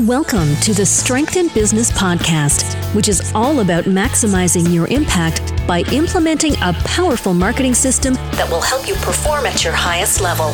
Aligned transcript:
Welcome 0.00 0.56
to 0.62 0.74
the 0.74 0.84
Strength 0.84 1.36
in 1.36 1.46
Business 1.54 1.92
podcast, 1.92 2.74
which 2.96 3.08
is 3.08 3.30
all 3.32 3.60
about 3.60 3.84
maximizing 3.84 4.74
your 4.74 4.88
impact 4.88 5.56
by 5.68 5.82
implementing 5.92 6.54
a 6.62 6.72
powerful 6.84 7.32
marketing 7.32 7.74
system 7.74 8.14
that 8.14 8.50
will 8.50 8.60
help 8.60 8.88
you 8.88 8.94
perform 8.96 9.46
at 9.46 9.62
your 9.62 9.72
highest 9.72 10.20
level. 10.20 10.46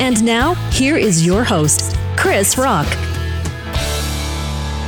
And 0.00 0.24
now, 0.24 0.54
here 0.70 0.96
is 0.96 1.26
your 1.26 1.44
host, 1.44 1.94
Krisz 2.16 2.56
Rokk. 2.56 2.86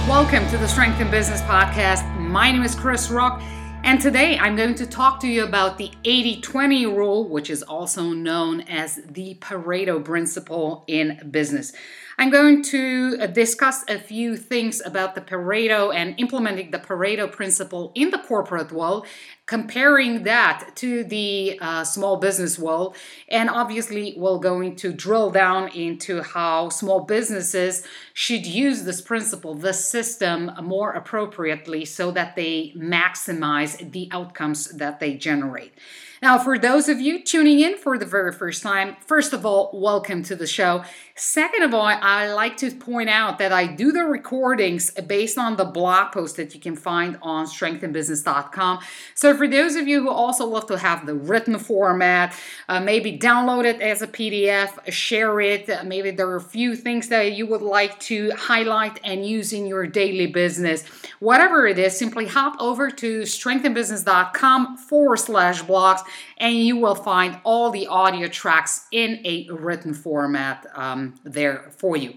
Welcome 0.08 0.48
to 0.48 0.56
the 0.56 0.66
Strength 0.66 1.02
in 1.02 1.10
Business 1.10 1.42
podcast. 1.42 2.18
My 2.18 2.50
name 2.50 2.62
is 2.62 2.74
Krisz 2.74 3.10
Rokk. 3.10 3.42
And 3.88 4.02
today 4.02 4.36
I'm 4.36 4.54
going 4.54 4.74
to 4.74 4.86
talk 4.86 5.18
to 5.20 5.26
you 5.26 5.44
about 5.44 5.78
the 5.78 5.90
80 6.04 6.42
20 6.42 6.84
rule, 6.84 7.26
which 7.26 7.48
is 7.48 7.62
also 7.62 8.10
known 8.10 8.60
as 8.68 9.00
the 9.08 9.36
Pareto 9.36 10.04
principle 10.04 10.84
in 10.86 11.26
business. 11.30 11.72
I'm 12.18 12.28
going 12.28 12.62
to 12.64 13.28
discuss 13.28 13.84
a 13.88 13.98
few 13.98 14.36
things 14.36 14.82
about 14.84 15.14
the 15.14 15.22
Pareto 15.22 15.94
and 15.94 16.20
implementing 16.20 16.70
the 16.70 16.78
Pareto 16.78 17.32
principle 17.32 17.90
in 17.94 18.10
the 18.10 18.18
corporate 18.18 18.72
world, 18.72 19.06
comparing 19.48 20.24
that 20.24 20.70
to 20.76 21.02
the 21.04 21.58
uh, 21.62 21.82
small 21.82 22.18
business 22.18 22.58
world. 22.58 22.94
And 23.30 23.48
obviously, 23.48 24.14
we're 24.16 24.38
going 24.38 24.76
to 24.76 24.92
drill 24.92 25.30
down 25.30 25.68
into 25.68 26.22
how 26.22 26.68
small 26.68 27.00
businesses 27.00 27.82
should 28.12 28.44
use 28.44 28.82
this 28.82 29.00
principle, 29.00 29.54
this 29.54 29.88
system, 29.88 30.52
more 30.62 30.92
appropriately 30.92 31.86
so 31.86 32.10
that 32.10 32.36
they 32.36 32.74
maximize 32.76 33.90
the 33.90 34.08
outcomes 34.12 34.68
that 34.76 35.00
they 35.00 35.14
generate. 35.14 35.72
Now, 36.20 36.38
for 36.38 36.58
those 36.58 36.88
of 36.88 37.00
you 37.00 37.22
tuning 37.22 37.60
in 37.60 37.78
for 37.78 37.96
the 37.96 38.04
very 38.04 38.32
first 38.32 38.60
time, 38.62 38.96
first 39.06 39.32
of 39.32 39.46
all, 39.46 39.70
welcome 39.72 40.24
to 40.24 40.34
the 40.34 40.48
show. 40.48 40.82
Second 41.14 41.62
of 41.62 41.72
all, 41.72 41.86
I 41.86 42.32
like 42.32 42.56
to 42.58 42.70
point 42.72 43.08
out 43.08 43.38
that 43.38 43.52
I 43.52 43.66
do 43.66 43.92
the 43.92 44.04
recordings 44.04 44.90
based 44.90 45.38
on 45.38 45.56
the 45.56 45.64
blog 45.64 46.12
post 46.12 46.36
that 46.36 46.54
you 46.54 46.60
can 46.60 46.74
find 46.74 47.18
on 47.22 47.46
strengthinbusiness.com. 47.46 48.80
So, 49.14 49.36
for 49.36 49.46
those 49.46 49.76
of 49.76 49.86
you 49.86 50.02
who 50.02 50.10
also 50.10 50.44
love 50.46 50.66
to 50.66 50.78
have 50.78 51.06
the 51.06 51.14
written 51.14 51.58
format, 51.58 52.34
uh, 52.68 52.80
maybe 52.80 53.16
download 53.16 53.64
it 53.64 53.80
as 53.80 54.02
a 54.02 54.08
PDF, 54.08 54.92
share 54.92 55.40
it. 55.40 55.70
Uh, 55.70 55.84
maybe 55.84 56.10
there 56.10 56.28
are 56.28 56.36
a 56.36 56.40
few 56.40 56.74
things 56.74 57.08
that 57.08 57.32
you 57.32 57.46
would 57.46 57.62
like 57.62 57.98
to 58.00 58.30
highlight 58.32 58.98
and 59.04 59.24
use 59.24 59.52
in 59.52 59.66
your 59.66 59.86
daily 59.86 60.26
business. 60.26 60.84
Whatever 61.20 61.66
it 61.66 61.78
is, 61.78 61.96
simply 61.96 62.26
hop 62.26 62.60
over 62.60 62.90
to 62.90 63.22
strengthinbusiness.com 63.22 64.78
forward 64.78 65.18
slash 65.18 65.62
blogs 65.62 66.07
and 66.36 66.54
you 66.56 66.76
will 66.76 66.94
find 66.94 67.40
all 67.44 67.70
the 67.70 67.86
audio 67.86 68.28
tracks 68.28 68.86
in 68.92 69.20
a 69.24 69.48
written 69.50 69.94
format 69.94 70.66
um, 70.74 71.14
there 71.24 71.70
for 71.76 71.96
you. 71.96 72.14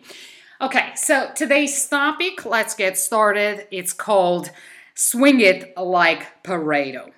Okay, 0.60 0.92
so 0.96 1.32
today's 1.36 1.88
topic, 1.88 2.46
let's 2.46 2.76
get 2.76 2.98
started. 2.98 3.68
It's 3.72 3.94
called 3.94 4.52
Swing 4.94 5.40
It 5.40 5.76
Like 5.76 6.44
Pareto. 6.44 7.12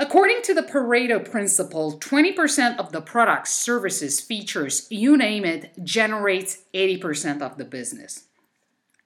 According 0.00 0.42
to 0.42 0.54
the 0.54 0.62
Pareto 0.62 1.28
principle, 1.28 1.98
20% 1.98 2.78
of 2.78 2.92
the 2.92 3.00
products, 3.00 3.52
services, 3.52 4.20
features, 4.20 4.86
you 4.90 5.16
name 5.16 5.44
it, 5.44 5.72
generates 5.82 6.58
80% 6.72 7.42
of 7.42 7.58
the 7.58 7.64
business. 7.64 8.24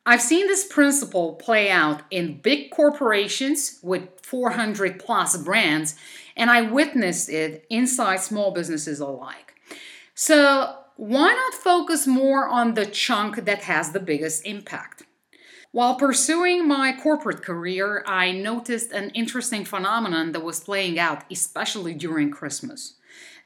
I've 0.05 0.21
seen 0.21 0.49
this 0.49 0.67
principle 0.67 1.35
play 1.35 1.71
out 1.71 2.03
in 2.11 2.41
big 2.41 2.71
corporations 2.71 3.79
with 3.83 4.09
400 4.23 4.99
plus 4.99 5.37
brands, 5.37 5.95
and 6.37 6.51
I 6.51 6.63
witnessed 6.63 7.29
it 7.29 7.67
inside 7.71 8.21
small 8.21 8.51
businesses 8.53 9.01
alike. 9.01 9.55
So, 10.15 10.77
why 10.97 11.33
not 11.33 11.55
focus 11.55 12.07
more 12.07 12.49
on 12.49 12.75
the 12.75 12.87
chunk 12.87 13.45
that 13.45 13.63
has 13.63 13.93
the 13.93 14.01
biggest 14.01 14.47
impact? 14.47 15.05
While 15.73 15.95
pursuing 15.95 16.69
my 16.69 16.95
corporate 17.03 17.43
career, 17.43 18.05
I 18.07 18.31
noticed 18.31 18.93
an 18.93 19.09
interesting 19.11 19.65
phenomenon 19.65 20.33
that 20.33 20.45
was 20.45 20.61
playing 20.61 20.99
out, 20.99 21.25
especially 21.31 21.95
during 21.95 22.31
Christmas. 22.31 22.95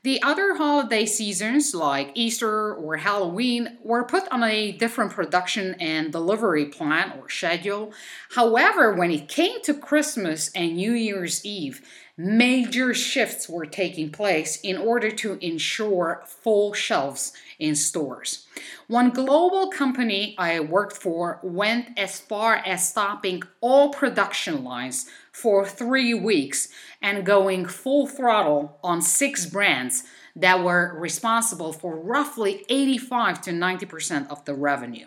The 0.06 0.22
other 0.22 0.55
holiday 0.55 1.05
seasons, 1.05 1.75
like 1.75 2.12
Easter 2.15 2.72
or 2.72 2.99
Halloween, 2.99 3.77
were 3.83 4.05
put 4.05 4.28
on 4.28 4.44
a 4.44 4.71
different 4.71 5.11
production 5.11 5.75
and 5.81 6.12
delivery 6.12 6.67
plan 6.67 7.19
or 7.19 7.28
schedule. 7.28 7.93
However, 8.31 8.94
when 8.94 9.11
it 9.11 9.27
came 9.27 9.61
to 9.62 9.75
Christmas 9.75 10.53
and 10.55 10.77
New 10.77 10.93
Year's 10.93 11.44
Eve, 11.44 11.84
major 12.17 12.94
shifts 12.94 13.49
were 13.49 13.67
taking 13.67 14.11
place 14.11 14.61
in 14.61 14.78
order 14.78 15.11
to 15.11 15.44
ensure 15.44 16.23
full 16.25 16.73
shelves 16.73 17.33
in 17.59 17.75
stores. 17.75 18.47
One 18.87 19.11
global 19.11 19.71
company 19.71 20.37
I 20.38 20.61
worked 20.61 20.97
for 20.97 21.41
went 21.43 21.99
as 21.99 22.21
far 22.21 22.55
as 22.55 22.88
stopping 22.88 23.43
all 23.61 23.88
production 23.91 24.62
lines 24.62 25.06
for 25.36 25.66
three 25.66 26.14
weeks 26.14 26.69
and 27.02 27.26
going 27.26 27.66
full 27.66 28.06
throttle 28.06 28.78
on 28.82 29.02
six 29.02 29.44
brands 29.44 30.02
that 30.34 30.64
were 30.64 30.97
responsible 30.98 31.74
for 31.74 31.94
roughly 31.94 32.64
85 32.70 33.42
to 33.42 33.50
90% 33.50 34.30
of 34.30 34.42
the 34.46 34.54
revenue. 34.54 35.04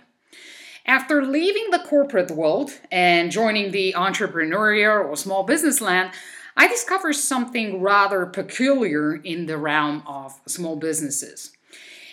After 0.85 1.25
leaving 1.25 1.71
the 1.71 1.79
corporate 1.79 2.29
world 2.29 2.69
and 2.91 3.31
joining 3.31 3.71
the 3.71 3.95
entrepreneurial 3.97 5.03
or 5.03 5.15
small 5.15 5.41
business 5.41 5.81
land, 5.81 6.11
I 6.55 6.67
discovered 6.67 7.13
something 7.13 7.81
rather 7.81 8.27
peculiar 8.27 9.15
in 9.15 9.47
the 9.47 9.57
realm 9.57 10.03
of 10.05 10.39
small 10.45 10.75
businesses. 10.75 11.53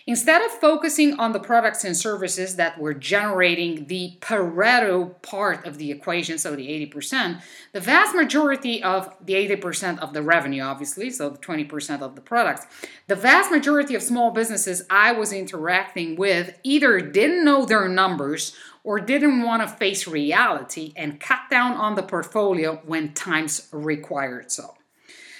Instead 0.09 0.41
of 0.41 0.53
focusing 0.53 1.19
on 1.19 1.33
the 1.33 1.41
products 1.41 1.83
and 1.83 1.97
services 1.97 2.55
that 2.55 2.79
were 2.79 2.95
generating 2.95 3.87
the 3.87 4.17
Pareto 4.21 5.21
part 5.21 5.67
of 5.67 5.79
the 5.79 5.91
equation, 5.91 6.39
so 6.39 6.55
the 6.55 6.69
80%, 6.87 7.43
the 7.73 7.81
vast 7.81 8.15
majority 8.15 8.81
of 8.85 9.13
the 9.21 9.35
80% 9.35 9.99
of 9.99 10.13
the 10.13 10.23
revenue, 10.23 10.63
obviously, 10.63 11.11
so 11.11 11.31
the 11.31 11.39
20% 11.39 12.03
of 12.03 12.15
the 12.15 12.21
products, 12.21 12.67
the 13.09 13.17
vast 13.17 13.51
majority 13.51 13.97
of 13.97 14.03
small 14.03 14.31
businesses 14.31 14.85
I 14.89 15.11
was 15.11 15.33
interacting 15.33 16.15
with 16.15 16.57
either 16.63 17.01
didn't 17.01 17.45
know 17.45 17.65
their 17.65 17.89
numbers 17.89 18.55
or 18.85 19.01
didn't 19.01 19.43
want 19.43 19.63
to 19.63 19.69
face 19.69 20.07
reality 20.07 20.93
and 20.95 21.19
cut 21.19 21.41
down 21.51 21.73
on 21.73 21.97
the 21.97 22.05
portfolio 22.05 22.77
when 22.85 23.13
times 23.13 23.69
required 23.73 24.53
so. 24.53 24.77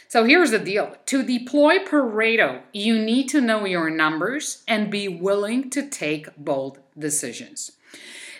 So 0.09 0.25
here's 0.25 0.53
the 0.53 0.59
deal 0.59 0.97
to 1.07 1.23
deploy 1.23 1.79
Pareto, 1.79 2.63
you 2.73 2.99
need 2.99 3.29
to 3.31 3.41
know 3.41 3.65
your 3.65 3.91
numbers 3.91 4.63
and 4.69 4.91
be 4.91 5.09
willing 5.09 5.69
to 5.71 5.89
take 5.89 6.29
bold 6.37 6.79
decisions. 6.97 7.73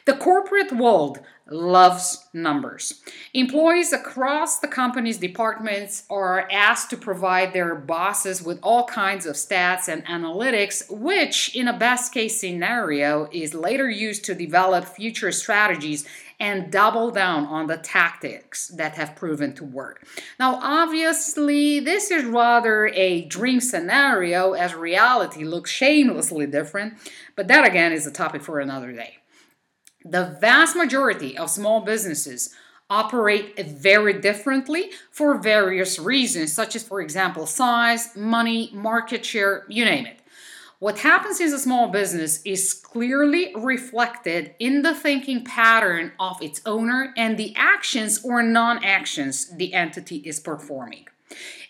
The 0.05 0.15
corporate 0.15 0.71
world 0.71 1.19
loves 1.51 2.29
numbers. 2.33 3.03
Employees 3.35 3.93
across 3.93 4.61
the 4.61 4.69
company's 4.69 5.19
departments 5.19 6.05
are 6.09 6.49
asked 6.51 6.91
to 6.91 6.97
provide 6.97 7.53
their 7.53 7.75
bosses 7.75 8.43
with 8.43 8.59
all 8.63 8.85
kinds 8.85 9.27
of 9.27 9.35
stats 9.35 9.89
and 9.89 10.05
analytics, 10.07 10.89
which, 10.91 11.55
in 11.57 11.67
a 11.67 11.77
best 11.77 12.13
case 12.13 12.41
scenario, 12.41 13.29
is 13.33 13.55
later 13.55 13.91
used 13.91 14.25
to 14.25 14.35
develop 14.35 14.85
future 14.85 15.33
strategies 15.33 16.05
and 16.39 16.71
double 16.71 17.11
down 17.11 17.47
on 17.47 17.67
the 17.67 17.79
tactics 17.79 18.69
that 18.77 18.95
have 18.97 19.17
proven 19.17 19.55
to 19.55 19.65
work. 19.65 20.07
Now, 20.39 20.59
obviously, 20.63 21.81
this 21.81 22.11
is 22.11 22.25
rather 22.25 22.89
a 22.89 23.25
dream 23.25 23.61
scenario 23.61 24.53
as 24.53 24.75
reality 24.75 25.45
looks 25.45 25.71
shamelessly 25.71 26.47
different, 26.47 26.95
but 27.37 27.49
that 27.49 27.67
again 27.67 27.93
is 27.93 28.07
a 28.07 28.13
topic 28.13 28.43
for 28.43 28.61
another 28.61 28.93
day. 28.93 29.17
The 30.05 30.37
vast 30.41 30.77
majority 30.77 31.37
of 31.39 31.51
small 31.51 31.81
businesses 31.81 32.55
operate 32.89 33.59
very 33.59 34.21
differently 34.21 34.91
for 35.11 35.39
various 35.39 35.99
reasons, 35.99 36.53
such 36.53 36.77
as, 36.77 36.85
for 36.85 37.01
example, 37.01 37.47
size, 37.47 38.15
money, 38.15 38.71
market 38.73 39.25
share, 39.25 39.65
you 39.69 39.85
name 39.85 40.07
it. 40.07 40.21
What 40.79 40.99
happens 40.99 41.41
in 41.41 41.55
a 41.55 41.59
small 41.59 41.89
business 41.89 42.43
is 42.45 42.75
clearly 42.75 43.51
reflected 43.57 44.55
in 44.59 44.83
the 44.83 44.95
thinking 44.95 45.43
pattern 45.43 46.13
of 46.21 46.43
its 46.43 46.61
owner 46.67 47.15
and 47.17 47.39
the 47.39 47.55
actions 47.57 48.23
or 48.23 48.43
non 48.43 48.85
actions 48.85 49.57
the 49.57 49.73
entity 49.73 50.17
is 50.17 50.39
performing. 50.39 51.07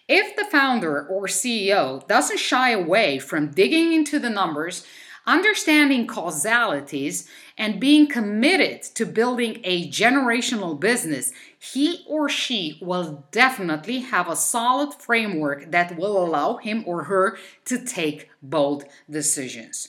If 0.09 0.35
the 0.35 0.45
founder 0.45 1.07
or 1.07 1.27
CEO 1.29 2.07
doesn't 2.09 2.41
shy 2.41 2.71
away 2.71 3.21
from 3.21 3.53
digging 3.53 3.93
into 3.93 4.19
the 4.19 4.31
numbers, 4.31 4.85
understanding 5.27 6.07
causalities, 6.07 7.29
and 7.59 7.81
being 7.81 8.07
committed 8.07 8.83
to 8.83 9.05
building 9.05 9.61
a 9.65 9.89
generational 9.89 10.79
business, 10.79 11.33
he 11.59 12.05
or 12.07 12.29
she 12.29 12.79
will 12.81 13.25
definitely 13.33 14.01
have 14.01 14.29
a 14.29 14.37
solid 14.37 14.95
framework 14.95 15.71
that 15.71 15.97
will 15.97 16.23
allow 16.23 16.57
him 16.57 16.85
or 16.87 17.05
her 17.05 17.39
to 17.65 17.85
take 17.85 18.29
bold 18.43 18.85
decisions. 19.11 19.89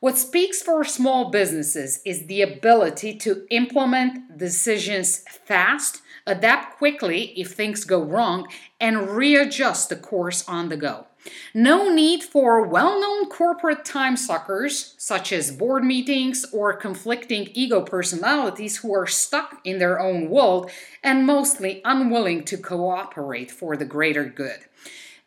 What 0.00 0.18
speaks 0.18 0.60
for 0.60 0.84
small 0.84 1.30
businesses 1.30 2.00
is 2.04 2.26
the 2.26 2.42
ability 2.42 3.16
to 3.18 3.46
implement 3.50 4.36
decisions 4.36 5.24
fast, 5.44 6.02
adapt 6.26 6.76
quickly 6.76 7.32
if 7.40 7.52
things 7.52 7.84
go 7.84 8.02
wrong, 8.02 8.46
and 8.80 9.10
readjust 9.10 9.88
the 9.88 9.96
course 9.96 10.46
on 10.48 10.68
the 10.68 10.76
go. 10.76 11.06
No 11.54 11.88
need 11.92 12.22
for 12.22 12.66
well 12.66 13.00
known 13.00 13.28
corporate 13.28 13.84
time 13.84 14.16
suckers, 14.16 14.94
such 14.98 15.32
as 15.32 15.50
board 15.50 15.84
meetings 15.84 16.44
or 16.52 16.72
conflicting 16.74 17.48
ego 17.54 17.80
personalities 17.80 18.78
who 18.78 18.94
are 18.94 19.06
stuck 19.06 19.60
in 19.64 19.78
their 19.78 20.00
own 20.00 20.28
world 20.28 20.70
and 21.02 21.26
mostly 21.26 21.80
unwilling 21.84 22.44
to 22.44 22.56
cooperate 22.56 23.50
for 23.50 23.76
the 23.76 23.84
greater 23.84 24.24
good. 24.24 24.60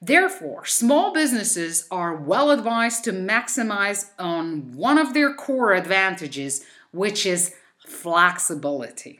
Therefore, 0.01 0.65
small 0.65 1.13
businesses 1.13 1.85
are 1.91 2.15
well 2.15 2.51
advised 2.51 3.03
to 3.03 3.11
maximize 3.11 4.11
on 4.17 4.73
one 4.73 4.97
of 4.97 5.13
their 5.13 5.33
core 5.33 5.73
advantages, 5.73 6.63
which 6.91 7.25
is 7.25 7.53
flexibility. 7.85 9.19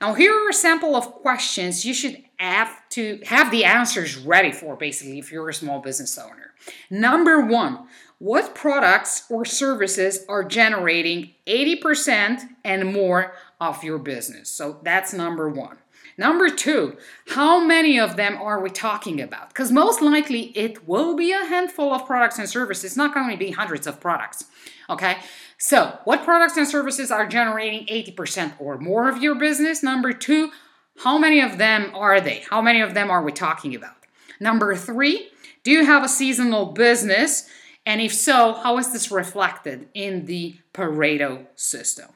Now, 0.00 0.14
here 0.14 0.32
are 0.32 0.50
a 0.50 0.54
sample 0.54 0.94
of 0.94 1.12
questions 1.12 1.84
you 1.84 1.94
should 1.94 2.23
have 2.38 2.88
to 2.90 3.20
have 3.24 3.50
the 3.50 3.64
answers 3.64 4.16
ready 4.16 4.52
for, 4.52 4.76
basically, 4.76 5.18
if 5.18 5.30
you're 5.32 5.48
a 5.48 5.54
small 5.54 5.80
business 5.80 6.18
owner. 6.18 6.54
Number 6.90 7.40
one, 7.40 7.86
what 8.18 8.54
products 8.54 9.24
or 9.28 9.44
services 9.44 10.24
are 10.28 10.44
generating 10.44 11.32
80% 11.46 12.48
and 12.64 12.92
more 12.92 13.34
of 13.60 13.84
your 13.84 13.98
business? 13.98 14.48
So 14.50 14.80
that's 14.82 15.12
number 15.12 15.48
one. 15.48 15.78
Number 16.16 16.48
two, 16.48 16.96
how 17.28 17.64
many 17.64 17.98
of 17.98 18.16
them 18.16 18.36
are 18.36 18.60
we 18.60 18.70
talking 18.70 19.20
about? 19.20 19.48
Because 19.48 19.72
most 19.72 20.00
likely 20.00 20.56
it 20.56 20.86
will 20.86 21.16
be 21.16 21.32
a 21.32 21.44
handful 21.44 21.92
of 21.92 22.06
products 22.06 22.38
and 22.38 22.48
services, 22.48 22.84
it's 22.84 22.96
not 22.96 23.12
going 23.12 23.30
to 23.30 23.36
be 23.36 23.50
hundreds 23.50 23.86
of 23.86 24.00
products. 24.00 24.44
Okay, 24.88 25.16
so 25.58 25.98
what 26.04 26.24
products 26.24 26.56
and 26.56 26.68
services 26.68 27.10
are 27.10 27.26
generating 27.26 27.86
80% 27.86 28.54
or 28.60 28.78
more 28.78 29.08
of 29.08 29.22
your 29.22 29.34
business? 29.34 29.82
Number 29.82 30.12
two, 30.12 30.50
how 30.98 31.18
many 31.18 31.40
of 31.40 31.58
them 31.58 31.90
are 31.94 32.20
they? 32.20 32.44
How 32.48 32.62
many 32.62 32.80
of 32.80 32.94
them 32.94 33.10
are 33.10 33.22
we 33.22 33.32
talking 33.32 33.74
about? 33.74 33.96
Number 34.40 34.74
three, 34.76 35.28
do 35.62 35.70
you 35.70 35.84
have 35.84 36.04
a 36.04 36.08
seasonal 36.08 36.66
business? 36.66 37.48
And 37.86 38.00
if 38.00 38.14
so, 38.14 38.54
how 38.54 38.78
is 38.78 38.92
this 38.92 39.10
reflected 39.10 39.88
in 39.94 40.26
the 40.26 40.56
Pareto 40.72 41.46
system? 41.54 42.10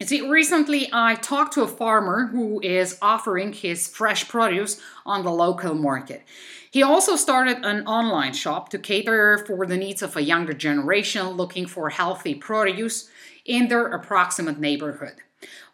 You 0.00 0.06
see, 0.06 0.26
recently 0.26 0.88
I 0.92 1.14
talked 1.14 1.52
to 1.54 1.62
a 1.62 1.68
farmer 1.68 2.28
who 2.28 2.58
is 2.62 2.98
offering 3.02 3.52
his 3.52 3.86
fresh 3.86 4.26
produce 4.28 4.80
on 5.04 5.24
the 5.24 5.30
local 5.30 5.74
market. 5.74 6.22
He 6.70 6.82
also 6.82 7.16
started 7.16 7.58
an 7.64 7.86
online 7.86 8.32
shop 8.32 8.70
to 8.70 8.78
cater 8.78 9.44
for 9.46 9.66
the 9.66 9.76
needs 9.76 10.02
of 10.02 10.16
a 10.16 10.22
younger 10.22 10.54
generation 10.54 11.26
looking 11.28 11.66
for 11.66 11.90
healthy 11.90 12.34
produce 12.34 13.10
in 13.44 13.68
their 13.68 13.88
approximate 13.88 14.58
neighborhood. 14.58 15.16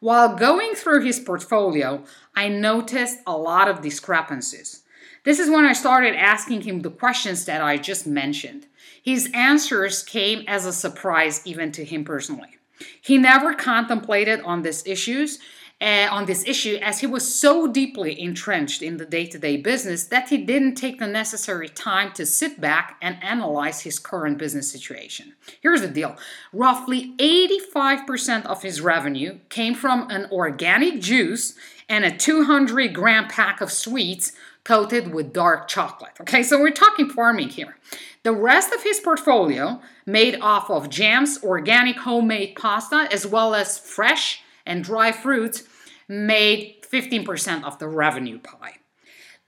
While 0.00 0.36
going 0.36 0.74
through 0.74 1.04
his 1.04 1.18
portfolio, 1.20 2.04
I 2.34 2.48
noticed 2.48 3.18
a 3.26 3.36
lot 3.36 3.68
of 3.68 3.82
discrepancies. 3.82 4.82
This 5.24 5.38
is 5.38 5.50
when 5.50 5.64
I 5.64 5.72
started 5.72 6.14
asking 6.14 6.62
him 6.62 6.80
the 6.80 6.90
questions 6.90 7.46
that 7.46 7.60
I 7.60 7.78
just 7.78 8.06
mentioned. 8.06 8.66
His 9.02 9.28
answers 9.34 10.02
came 10.02 10.44
as 10.46 10.66
a 10.66 10.72
surprise 10.72 11.42
even 11.44 11.72
to 11.72 11.84
him 11.84 12.04
personally. 12.04 12.58
He 13.00 13.18
never 13.18 13.54
contemplated 13.54 14.40
on 14.42 14.62
these 14.62 14.86
issues, 14.86 15.38
uh, 15.81 16.08
on 16.11 16.25
this 16.25 16.46
issue, 16.46 16.78
as 16.81 17.00
he 17.00 17.06
was 17.06 17.34
so 17.34 17.67
deeply 17.67 18.19
entrenched 18.19 18.81
in 18.81 18.96
the 18.96 19.05
day-to-day 19.05 19.58
business 19.58 20.05
that 20.05 20.31
he 20.31 20.38
didn't 20.38 20.75
take 20.75 20.99
the 20.99 21.06
necessary 21.06 21.69
time 21.69 22.12
to 22.12 22.25
sit 22.25 22.61
back 22.61 22.96
and 23.02 23.23
analyze 23.23 23.82
his 23.82 23.99
current 23.99 24.38
business 24.38 24.70
situation. 24.70 25.34
Here's 25.61 25.82
the 25.82 25.88
deal: 25.88 26.17
roughly 26.52 27.14
85% 27.19 28.46
of 28.46 28.62
his 28.62 28.81
revenue 28.81 29.38
came 29.50 29.75
from 29.75 30.11
an 30.11 30.28
organic 30.32 31.00
juice 31.00 31.55
and 31.88 32.05
a 32.05 32.17
200 32.17 32.94
gram 32.94 33.28
pack 33.28 33.61
of 33.61 33.70
sweets 33.70 34.32
coated 34.64 35.12
with 35.12 35.32
dark 35.32 35.69
chocolate. 35.69 36.12
Okay, 36.20 36.43
so 36.43 36.58
we're 36.58 36.70
talking 36.70 37.08
farming 37.08 37.50
here. 37.50 37.76
The 38.25 38.32
rest 38.32 38.73
of 38.73 38.82
his 38.82 38.99
portfolio, 38.99 39.81
made 40.05 40.40
off 40.40 40.69
of 40.69 40.90
jams, 40.90 41.38
organic 41.44 41.99
homemade 41.99 42.56
pasta, 42.56 43.06
as 43.12 43.25
well 43.25 43.55
as 43.55 43.78
fresh 43.78 44.43
and 44.66 44.84
dry 44.84 45.12
fruits, 45.12 45.62
made 46.08 46.82
15% 46.82 47.64
of 47.64 47.78
the 47.78 47.88
revenue 47.88 48.38
pie. 48.38 48.76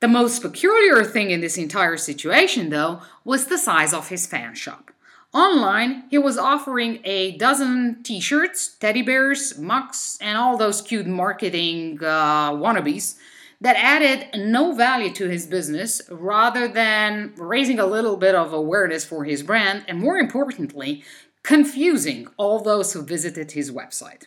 The 0.01 0.09
most 0.09 0.43
peculiar 0.43 1.03
thing 1.05 1.31
in 1.31 1.41
this 1.41 1.59
entire 1.59 1.97
situation, 1.97 2.71
though, 2.71 3.03
was 3.25 3.47
the 3.47 3.59
size 3.59 3.93
of 3.93 4.09
his 4.09 4.27
fan 4.27 4.55
shop. 4.55 4.93
Online, 5.35 6.05
he 6.09 6.19
was 6.19 6.39
offering 6.39 7.01
a 7.05 7.37
dozen 7.37 8.03
t 8.03 8.21
shirts, 8.21 8.77
teddy 8.77 9.03
bears, 9.03 9.59
mugs, 9.59 10.17
and 10.21 10.39
all 10.39 10.57
those 10.57 10.81
cute 10.81 11.07
marketing 11.07 11.99
uh, 12.01 12.53
wannabes 12.53 13.17
that 13.61 13.77
added 13.77 14.29
no 14.41 14.73
value 14.73 15.13
to 15.13 15.29
his 15.29 15.47
business 15.47 16.01
rather 16.11 16.69
than 16.69 17.35
raising 17.37 17.79
a 17.79 17.87
little 17.87 18.17
bit 18.17 18.35
of 18.35 18.53
awareness 18.53 19.05
for 19.05 19.25
his 19.25 19.43
brand 19.43 19.85
and, 19.89 19.99
more 19.99 20.17
importantly, 20.17 21.05
confusing 21.43 22.29
all 22.37 22.61
those 22.61 22.93
who 22.93 23.03
visited 23.03 23.53
his 23.53 23.71
website. 23.71 24.27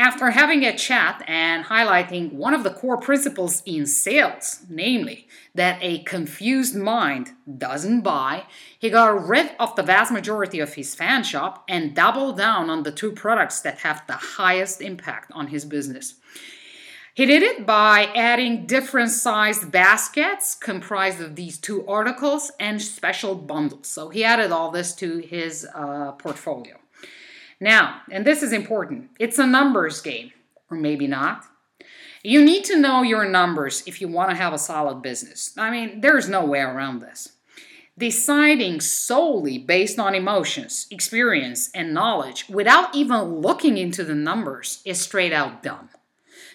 After 0.00 0.30
having 0.30 0.64
a 0.64 0.74
chat 0.74 1.22
and 1.26 1.66
highlighting 1.66 2.32
one 2.32 2.54
of 2.54 2.64
the 2.64 2.70
core 2.70 2.96
principles 2.96 3.62
in 3.66 3.84
sales, 3.84 4.64
namely 4.66 5.28
that 5.54 5.78
a 5.82 5.98
confused 6.04 6.74
mind 6.74 7.32
doesn't 7.58 8.00
buy, 8.00 8.44
he 8.78 8.88
got 8.88 9.28
rid 9.28 9.50
of 9.60 9.76
the 9.76 9.82
vast 9.82 10.10
majority 10.10 10.58
of 10.58 10.72
his 10.72 10.94
fan 10.94 11.22
shop 11.22 11.64
and 11.68 11.94
doubled 11.94 12.38
down 12.38 12.70
on 12.70 12.82
the 12.82 12.90
two 12.90 13.12
products 13.12 13.60
that 13.60 13.80
have 13.80 14.02
the 14.06 14.14
highest 14.14 14.80
impact 14.80 15.32
on 15.32 15.48
his 15.48 15.66
business. 15.66 16.14
He 17.12 17.26
did 17.26 17.42
it 17.42 17.66
by 17.66 18.06
adding 18.16 18.64
different 18.64 19.10
sized 19.10 19.70
baskets 19.70 20.54
comprised 20.54 21.20
of 21.20 21.36
these 21.36 21.58
two 21.58 21.86
articles 21.86 22.50
and 22.58 22.80
special 22.80 23.34
bundles. 23.34 23.88
So 23.88 24.08
he 24.08 24.24
added 24.24 24.50
all 24.50 24.70
this 24.70 24.94
to 24.94 25.18
his 25.18 25.68
uh, 25.74 26.12
portfolio. 26.12 26.79
Now, 27.60 28.00
and 28.10 28.26
this 28.26 28.42
is 28.42 28.52
important, 28.52 29.10
it's 29.18 29.38
a 29.38 29.46
numbers 29.46 30.00
game, 30.00 30.32
or 30.70 30.76
maybe 30.78 31.06
not. 31.06 31.44
You 32.22 32.44
need 32.44 32.64
to 32.64 32.78
know 32.78 33.02
your 33.02 33.26
numbers 33.26 33.82
if 33.86 34.00
you 34.00 34.08
want 34.08 34.30
to 34.30 34.36
have 34.36 34.52
a 34.52 34.58
solid 34.58 35.02
business. 35.02 35.52
I 35.56 35.70
mean, 35.70 36.00
there's 36.00 36.28
no 36.28 36.44
way 36.44 36.60
around 36.60 37.00
this. 37.00 37.32
Deciding 37.98 38.80
solely 38.80 39.58
based 39.58 39.98
on 39.98 40.14
emotions, 40.14 40.86
experience, 40.90 41.70
and 41.74 41.92
knowledge 41.92 42.46
without 42.48 42.94
even 42.94 43.40
looking 43.40 43.76
into 43.76 44.04
the 44.04 44.14
numbers 44.14 44.80
is 44.86 45.00
straight 45.00 45.32
out 45.32 45.62
dumb. 45.62 45.90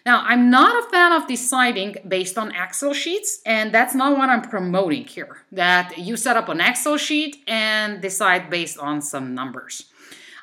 Now, 0.05 0.23
I'm 0.23 0.51
not 0.51 0.83
a 0.83 0.89
fan 0.89 1.13
of 1.13 1.27
deciding 1.27 1.95
based 2.07 2.37
on 2.37 2.53
Excel 2.55 2.93
sheets, 2.93 3.41
and 3.43 3.71
that's 3.71 3.95
not 3.95 4.17
what 4.17 4.29
I'm 4.29 4.43
promoting 4.43 5.05
here. 5.05 5.37
That 5.51 5.97
you 5.97 6.15
set 6.15 6.37
up 6.37 6.47
an 6.47 6.61
Excel 6.61 6.97
sheet 6.97 7.37
and 7.47 8.01
decide 8.01 8.51
based 8.51 8.77
on 8.77 9.01
some 9.01 9.33
numbers. 9.33 9.85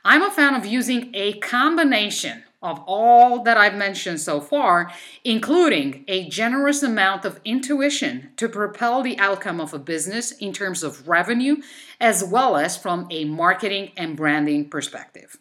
I'm 0.04 0.22
a 0.22 0.30
fan 0.30 0.54
of 0.54 0.66
using 0.66 1.10
a 1.14 1.34
combination 1.34 2.42
of 2.62 2.82
all 2.86 3.42
that 3.42 3.56
I've 3.56 3.74
mentioned 3.74 4.20
so 4.20 4.40
far, 4.40 4.92
including 5.24 6.04
a 6.06 6.28
generous 6.28 6.82
amount 6.82 7.24
of 7.24 7.40
intuition 7.44 8.30
to 8.36 8.48
propel 8.48 9.02
the 9.02 9.18
outcome 9.18 9.60
of 9.60 9.74
a 9.74 9.78
business 9.78 10.32
in 10.32 10.52
terms 10.52 10.82
of 10.82 11.08
revenue, 11.08 11.56
as 12.00 12.22
well 12.22 12.56
as 12.56 12.76
from 12.76 13.06
a 13.10 13.24
marketing 13.24 13.90
and 13.96 14.16
branding 14.16 14.70
perspective. 14.70 15.38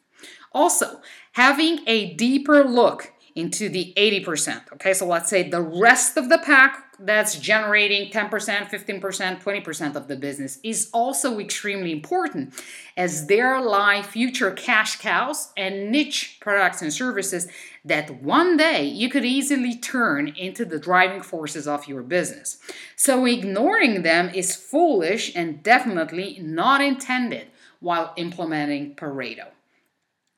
Also, 0.51 1.01
having 1.33 1.79
a 1.87 2.13
deeper 2.15 2.63
look 2.63 3.13
into 3.35 3.69
the 3.69 3.93
80%. 3.97 4.73
Okay, 4.73 4.93
so 4.93 5.05
let's 5.05 5.29
say 5.29 5.47
the 5.47 5.61
rest 5.61 6.17
of 6.17 6.29
the 6.29 6.37
pack 6.37 6.91
that's 6.99 7.39
generating 7.39 8.11
10%, 8.11 8.29
15%, 8.29 9.41
20% 9.41 9.95
of 9.95 10.07
the 10.07 10.15
business 10.15 10.59
is 10.63 10.89
also 10.93 11.39
extremely 11.39 11.91
important 11.91 12.53
as 12.95 13.27
there 13.27 13.59
lie 13.59 14.03
future 14.03 14.51
cash 14.51 14.97
cows 14.97 15.51
and 15.57 15.91
niche 15.91 16.37
products 16.39 16.81
and 16.81 16.93
services 16.93 17.47
that 17.83 18.21
one 18.21 18.57
day 18.57 18.83
you 18.83 19.09
could 19.09 19.25
easily 19.25 19.75
turn 19.75 20.27
into 20.29 20.63
the 20.63 20.79
driving 20.79 21.21
forces 21.21 21.67
of 21.67 21.87
your 21.87 22.03
business. 22.03 22.59
So 22.95 23.25
ignoring 23.25 24.03
them 24.03 24.29
is 24.29 24.55
foolish 24.55 25.35
and 25.35 25.63
definitely 25.63 26.37
not 26.41 26.81
intended 26.81 27.47
while 27.79 28.13
implementing 28.15 28.95
Pareto. 28.95 29.47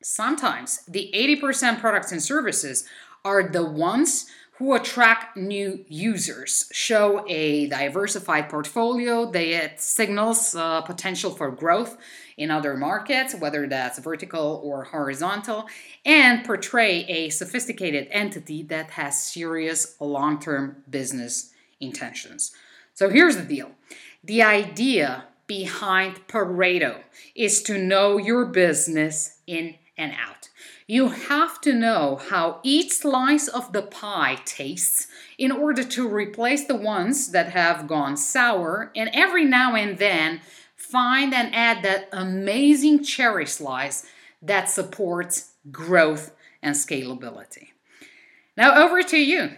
Sometimes 0.03 0.83
the 0.85 1.11
80% 1.15 1.79
products 1.79 2.11
and 2.11 2.21
services 2.21 2.85
are 3.23 3.43
the 3.43 3.65
ones 3.65 4.25
who 4.57 4.75
attract 4.75 5.35
new 5.35 5.83
users, 5.87 6.69
show 6.71 7.25
a 7.27 7.67
diversified 7.67 8.49
portfolio, 8.49 9.29
they 9.29 9.71
signals 9.77 10.55
uh, 10.55 10.81
potential 10.81 11.31
for 11.31 11.49
growth 11.49 11.97
in 12.37 12.51
other 12.51 12.75
markets, 12.75 13.33
whether 13.33 13.65
that's 13.67 13.97
vertical 13.99 14.61
or 14.63 14.83
horizontal, 14.83 15.65
and 16.05 16.45
portray 16.45 17.03
a 17.05 17.29
sophisticated 17.29 18.07
entity 18.11 18.61
that 18.61 18.91
has 18.91 19.25
serious 19.25 19.95
long 19.99 20.39
term 20.39 20.83
business 20.87 21.51
intentions. 21.79 22.51
So 22.93 23.09
here's 23.09 23.37
the 23.37 23.43
deal 23.43 23.71
the 24.23 24.43
idea 24.43 25.25
behind 25.47 26.27
Pareto 26.27 27.01
is 27.35 27.63
to 27.63 27.77
know 27.77 28.17
your 28.17 28.45
business 28.45 29.39
in 29.47 29.75
and 29.97 30.13
out. 30.13 30.49
You 30.87 31.09
have 31.09 31.61
to 31.61 31.73
know 31.73 32.19
how 32.29 32.59
each 32.63 32.93
slice 32.93 33.47
of 33.47 33.73
the 33.73 33.83
pie 33.83 34.39
tastes 34.45 35.07
in 35.37 35.51
order 35.51 35.83
to 35.83 36.07
replace 36.07 36.65
the 36.65 36.75
ones 36.75 37.31
that 37.31 37.51
have 37.51 37.87
gone 37.87 38.17
sour, 38.17 38.91
and 38.95 39.09
every 39.13 39.45
now 39.45 39.75
and 39.75 39.97
then 39.97 40.41
find 40.75 41.33
and 41.33 41.53
add 41.55 41.83
that 41.83 42.09
amazing 42.11 43.03
cherry 43.03 43.45
slice 43.45 44.05
that 44.41 44.69
supports 44.69 45.53
growth 45.71 46.35
and 46.61 46.75
scalability. 46.75 47.69
Now, 48.57 48.83
over 48.85 49.01
to 49.03 49.17
you. 49.17 49.51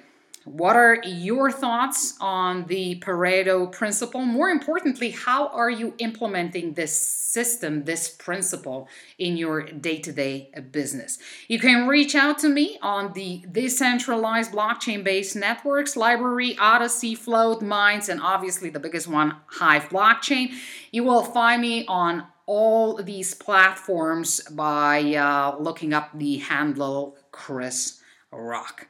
What 0.46 0.75
are 0.75 1.02
your 1.04 1.52
thoughts 1.52 2.16
on 2.22 2.68
the 2.68 3.00
Pareto 3.00 3.72
principle? 3.72 4.24
More 4.24 4.50
importantly, 4.50 5.10
how 5.10 5.48
are 5.48 5.72
you 5.72 5.96
implementing 5.98 6.74
this 6.74 6.96
system, 6.96 7.86
this 7.86 8.10
principle 8.10 8.88
in 9.18 9.38
your 9.38 9.64
day 9.64 9.98
to 9.98 10.12
day 10.12 10.52
business? 10.70 11.18
You 11.48 11.58
can 11.58 11.88
reach 11.88 12.14
out 12.14 12.38
to 12.40 12.50
me 12.50 12.78
on 12.84 13.14
the 13.14 13.44
decentralized 13.52 14.52
blockchain 14.52 15.04
based 15.04 15.36
networks, 15.36 15.96
LBRY, 15.96 16.58
Odysee, 16.60 17.18
Float, 17.18 17.64
Minds, 17.64 18.08
and 18.08 18.22
obviously 18.22 18.70
the 18.70 18.80
biggest 18.80 19.08
one, 19.08 19.38
Hive 19.48 19.90
Blockchain. 19.90 20.54
You 20.92 21.04
will 21.06 21.24
find 21.24 21.60
me 21.60 21.88
on 21.88 22.28
all 22.46 23.02
these 23.02 23.34
platforms 23.34 24.42
by 24.42 25.16
uh, 25.16 25.58
looking 25.60 25.92
up 25.92 26.12
the 26.14 26.38
handle 26.38 27.18
Krisz 27.34 28.00
Rokk. 28.32 28.86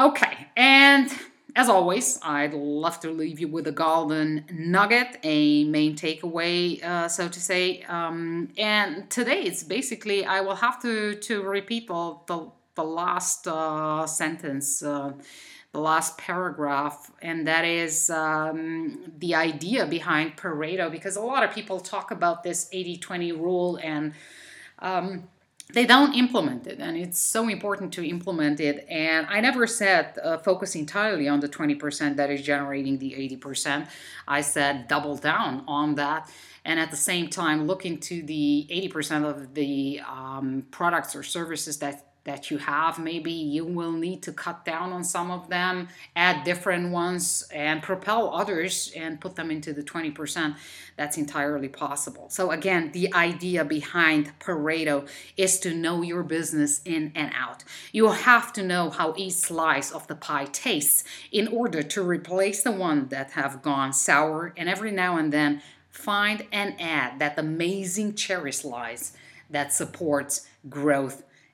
Okay, 0.00 0.46
and 0.56 1.12
as 1.54 1.68
always, 1.68 2.18
I'd 2.22 2.54
love 2.54 3.00
to 3.00 3.10
leave 3.10 3.38
you 3.38 3.48
with 3.48 3.66
a 3.66 3.72
golden 3.72 4.46
nugget, 4.50 5.18
a 5.22 5.64
main 5.64 5.94
takeaway, 5.94 6.82
uh, 6.82 7.06
so 7.06 7.28
to 7.28 7.38
say. 7.38 7.82
Um, 7.82 8.48
and 8.56 9.10
today, 9.10 9.42
it's 9.42 9.62
basically 9.62 10.24
I 10.24 10.40
will 10.40 10.54
have 10.54 10.80
to 10.80 11.16
to 11.16 11.42
repeat 11.42 11.88
the 11.88 12.16
the, 12.28 12.50
the 12.76 12.84
last 12.84 13.46
uh, 13.46 14.06
sentence. 14.06 14.82
Uh, 14.82 15.12
the 15.72 15.80
last 15.80 16.18
paragraph, 16.18 17.12
and 17.22 17.46
that 17.46 17.64
is 17.64 18.10
um, 18.10 19.12
the 19.18 19.36
idea 19.36 19.86
behind 19.86 20.36
Pareto, 20.36 20.90
because 20.90 21.14
a 21.14 21.20
lot 21.20 21.44
of 21.44 21.52
people 21.52 21.78
talk 21.78 22.10
about 22.10 22.42
this 22.42 22.68
80 22.72 22.96
20 22.96 23.32
rule 23.32 23.78
and 23.80 24.12
um, 24.80 25.28
they 25.72 25.86
don't 25.86 26.14
implement 26.14 26.66
it 26.66 26.78
and 26.78 26.96
it's 26.96 27.18
so 27.18 27.48
important 27.48 27.92
to 27.92 28.06
implement 28.06 28.60
it 28.60 28.86
and 28.88 29.26
i 29.28 29.40
never 29.40 29.66
said 29.66 30.18
uh, 30.22 30.38
focus 30.38 30.74
entirely 30.74 31.28
on 31.28 31.40
the 31.40 31.48
20% 31.48 32.16
that 32.16 32.30
is 32.30 32.42
generating 32.42 32.98
the 32.98 33.12
80% 33.12 33.88
i 34.28 34.40
said 34.40 34.88
double 34.88 35.16
down 35.16 35.64
on 35.66 35.94
that 35.94 36.30
and 36.64 36.78
at 36.78 36.90
the 36.90 36.96
same 36.96 37.28
time 37.28 37.66
look 37.66 37.86
into 37.86 38.22
the 38.22 38.66
80% 38.70 39.24
of 39.24 39.54
the 39.54 40.00
um, 40.08 40.66
products 40.70 41.16
or 41.16 41.22
services 41.22 41.78
that 41.78 42.09
that 42.24 42.50
you 42.50 42.58
have. 42.58 42.98
Maybe 42.98 43.32
you 43.32 43.64
will 43.64 43.92
need 43.92 44.22
to 44.24 44.32
cut 44.32 44.64
down 44.64 44.92
on 44.92 45.04
some 45.04 45.30
of 45.30 45.48
them, 45.48 45.88
add 46.14 46.44
different 46.44 46.90
ones, 46.90 47.48
and 47.52 47.82
propel 47.82 48.34
others 48.34 48.92
and 48.94 49.20
put 49.20 49.36
them 49.36 49.50
into 49.50 49.72
the 49.72 49.82
20%. 49.82 50.56
That's 50.96 51.16
entirely 51.16 51.68
possible. 51.68 52.28
So, 52.28 52.50
again, 52.50 52.92
the 52.92 53.12
idea 53.14 53.64
behind 53.64 54.38
Pareto 54.38 55.08
is 55.36 55.58
to 55.60 55.74
know 55.74 56.02
your 56.02 56.22
business 56.22 56.80
in 56.84 57.12
and 57.14 57.32
out. 57.34 57.64
You 57.92 58.08
have 58.08 58.52
to 58.54 58.62
know 58.62 58.90
how 58.90 59.14
each 59.16 59.34
slice 59.34 59.90
of 59.90 60.06
the 60.06 60.14
pie 60.14 60.46
tastes 60.46 61.04
in 61.32 61.48
order 61.48 61.82
to 61.82 62.02
replace 62.02 62.62
the 62.62 62.72
one 62.72 63.08
that 63.08 63.32
have 63.32 63.62
gone 63.62 63.92
sour 63.92 64.52
and 64.56 64.68
every 64.68 64.90
now 64.90 65.16
and 65.16 65.32
then 65.32 65.62
find 65.90 66.46
and 66.52 66.74
add 66.80 67.18
that 67.18 67.38
amazing 67.38 68.14
cherry 68.14 68.52
slice 68.52 69.12
that 69.50 69.72
supports 69.72 70.46
growth 70.68 71.24